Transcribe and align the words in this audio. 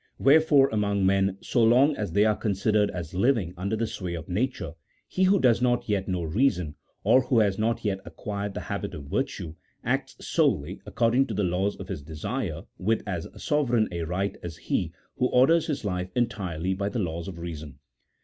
Wherefore 0.17 0.67
among 0.71 1.05
men, 1.05 1.37
so 1.41 1.63
long 1.63 1.95
as 1.95 2.13
they 2.13 2.25
are 2.25 2.35
considered 2.35 2.89
as 2.89 3.13
living 3.13 3.53
under 3.55 3.75
the 3.75 3.85
sway 3.85 4.15
of 4.15 4.27
nature, 4.27 4.73
he 5.07 5.25
who 5.25 5.39
does 5.39 5.61
not 5.61 5.87
yet 5.87 6.07
know 6.07 6.23
reason, 6.23 6.73
or 7.03 7.21
who 7.21 7.37
has 7.37 7.59
not 7.59 7.85
yet 7.85 7.99
acquired 8.03 8.55
the 8.55 8.61
habit 8.61 8.95
of 8.95 9.03
virtue, 9.11 9.53
acts 9.83 10.15
solely 10.19 10.81
according 10.87 11.27
to 11.27 11.35
the 11.35 11.43
laws 11.43 11.75
of 11.75 11.87
his 11.87 12.01
desire 12.01 12.63
with 12.79 13.03
as 13.05 13.27
sovereign 13.37 13.87
a 13.91 14.01
right 14.01 14.35
as 14.41 14.57
he 14.57 14.91
who 15.17 15.27
orders 15.27 15.67
his 15.67 15.85
life 15.85 16.09
entirely 16.15 16.73
by 16.73 16.89
the 16.89 16.97
laws 16.97 17.27
of 17.27 17.37
reason. 17.37 17.77